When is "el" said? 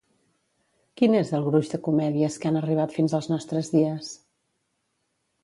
1.39-1.45